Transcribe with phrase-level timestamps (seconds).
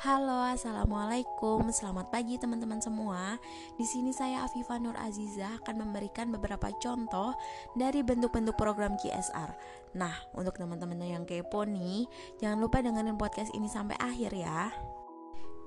[0.00, 3.36] Halo, assalamualaikum, selamat pagi teman-teman semua.
[3.76, 7.36] Di sini saya Afifa Nur Aziza akan memberikan beberapa contoh
[7.76, 9.52] dari bentuk-bentuk program CSR.
[10.00, 12.08] Nah, untuk teman-teman yang kepo nih,
[12.40, 14.72] jangan lupa dengerin podcast ini sampai akhir ya.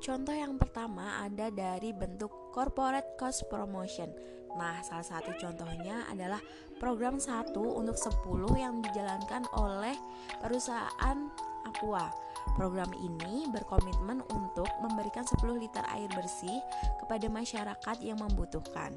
[0.02, 4.10] Contoh yang pertama ada dari bentuk corporate cost promotion.
[4.58, 6.42] Nah, salah satu contohnya adalah
[6.82, 9.94] program 1 untuk 10 yang dijalankan oleh
[10.42, 11.30] perusahaan
[11.70, 12.33] Aqua.
[12.54, 16.62] Program ini berkomitmen untuk memberikan 10 liter air bersih
[17.02, 18.94] kepada masyarakat yang membutuhkan.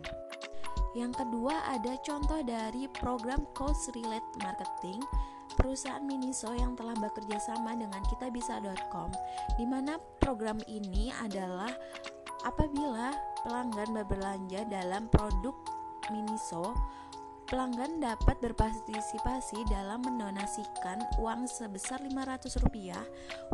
[0.97, 5.01] Yang kedua ada contoh dari program Cost Relate Marketing
[5.57, 9.13] perusahaan Miniso yang telah bekerja sama dengan kitabisa.com
[9.57, 11.73] di mana program ini adalah
[12.45, 13.13] apabila
[13.45, 15.57] pelanggan berbelanja dalam produk
[16.13, 16.77] Miniso
[17.47, 22.59] Pelanggan dapat berpartisipasi dalam mendonasikan uang sebesar Rp500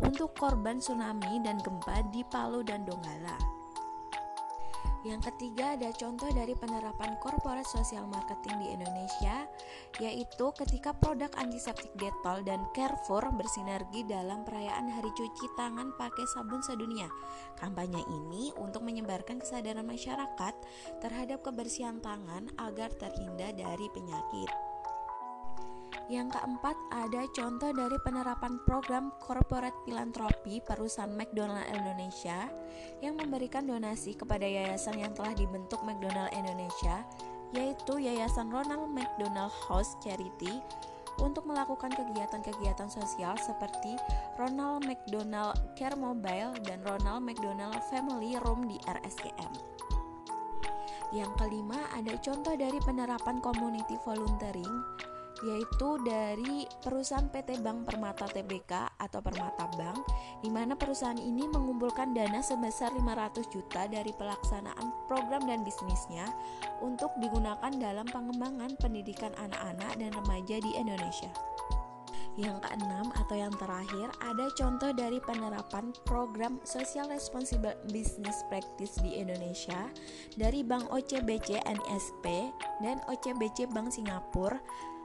[0.01, 3.62] untuk korban tsunami dan gempa di Palu dan Donggala.
[5.03, 9.43] Yang ketiga ada contoh dari penerapan corporate social marketing di Indonesia
[9.99, 16.63] yaitu ketika produk antiseptik Dettol dan Carrefour bersinergi dalam perayaan Hari Cuci Tangan pakai sabun
[16.63, 17.11] sedunia.
[17.59, 20.55] Kampanye ini untuk menyebarkan kesadaran masyarakat
[21.03, 24.72] terhadap kebersihan tangan agar terhindar dari penyakit.
[26.11, 32.51] Yang keempat, ada contoh dari penerapan program corporate filantropi perusahaan McDonald Indonesia
[32.99, 37.07] yang memberikan donasi kepada yayasan yang telah dibentuk McDonald Indonesia,
[37.55, 40.59] yaitu Yayasan Ronald McDonald House Charity
[41.21, 43.95] untuk melakukan kegiatan-kegiatan sosial seperti
[44.35, 49.53] Ronald McDonald Care Mobile dan Ronald McDonald Family Room di RSCM.
[51.13, 54.81] Yang kelima, ada contoh dari penerapan community volunteering
[55.41, 60.05] yaitu dari perusahaan PT Bank Permata Tbk atau Permata Bank
[60.45, 66.29] di mana perusahaan ini mengumpulkan dana sebesar 500 juta dari pelaksanaan program dan bisnisnya
[66.85, 71.33] untuk digunakan dalam pengembangan pendidikan anak-anak dan remaja di Indonesia.
[72.33, 79.21] Yang keenam atau yang terakhir ada contoh dari penerapan program Social Responsible Business Practice di
[79.21, 79.85] Indonesia
[80.33, 82.25] dari Bank OCBC NSP
[82.81, 84.57] dan OCBC Bank Singapura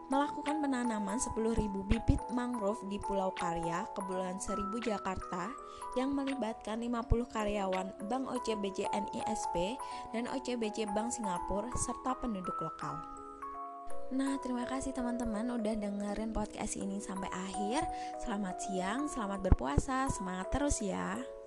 [0.08, 1.56] melakukan penanaman 10.000
[1.88, 5.52] bibit mangrove di Pulau Karya, Kepulauan Seribu, Jakarta
[5.96, 9.76] yang melibatkan 50 karyawan Bank OCBC NISP
[10.16, 13.00] dan OCBC Bank Singapura serta penduduk lokal.
[14.08, 17.84] Nah, terima kasih teman-teman udah dengerin podcast ini sampai akhir.
[18.24, 21.37] Selamat siang, selamat berpuasa, semangat terus ya.